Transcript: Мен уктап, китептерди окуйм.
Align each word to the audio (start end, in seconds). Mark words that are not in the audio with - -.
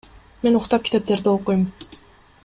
Мен 0.45 0.55
уктап, 0.59 0.81
китептерди 0.87 1.29
окуйм. 1.35 1.63